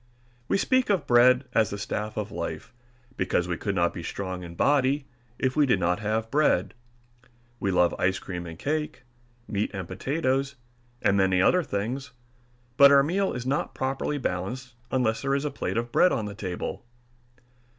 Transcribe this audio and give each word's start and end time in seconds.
We 0.47 0.57
speak 0.57 0.89
of 0.89 1.05
bread 1.05 1.45
as 1.53 1.69
the 1.69 1.77
staff 1.77 2.17
of 2.17 2.31
life 2.31 2.73
because 3.17 3.47
we 3.47 3.55
could 3.55 3.75
not 3.75 3.93
be 3.93 4.01
strong 4.01 4.41
in 4.41 4.55
body 4.55 5.05
if 5.37 5.55
we 5.55 5.67
did 5.67 5.79
not 5.79 5.99
have 5.99 6.31
bread. 6.31 6.73
We 7.59 7.69
love 7.69 7.93
ice 7.99 8.17
cream 8.17 8.47
and 8.47 8.57
cake, 8.57 9.03
meat 9.47 9.69
and 9.75 9.87
potatoes, 9.87 10.55
and 11.03 11.15
many 11.17 11.39
other 11.39 11.61
things, 11.61 12.13
but 12.77 12.91
our 12.91 13.03
meal 13.03 13.31
is 13.33 13.45
not 13.45 13.75
properly 13.75 14.17
balanced 14.17 14.73
unless 14.89 15.21
there 15.21 15.35
is 15.35 15.45
a 15.45 15.51
plate 15.51 15.77
of 15.77 15.91
bread 15.91 16.11
on 16.11 16.25
the 16.25 16.33
table. 16.33 16.83